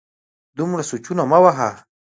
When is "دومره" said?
0.57-0.83